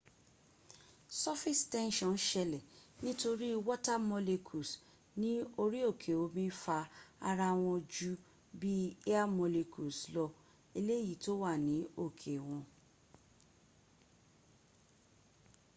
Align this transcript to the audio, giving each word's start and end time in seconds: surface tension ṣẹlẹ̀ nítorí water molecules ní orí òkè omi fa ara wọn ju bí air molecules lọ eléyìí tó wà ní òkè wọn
surface 1.23 1.61
tension 1.75 2.13
ṣẹlẹ̀ 2.29 2.67
nítorí 3.03 3.49
water 3.67 3.99
molecules 4.11 4.71
ní 5.21 5.29
orí 5.61 5.79
òkè 5.91 6.11
omi 6.23 6.45
fa 6.63 6.79
ara 7.29 7.47
wọn 7.61 7.77
ju 7.93 8.11
bí 8.59 8.73
air 9.13 9.25
molecules 9.39 9.97
lọ 10.15 10.25
eléyìí 10.77 11.13
tó 11.23 11.31
wà 11.43 11.51
ní 11.67 11.75
òkè 12.05 12.33
wọn 12.47 12.63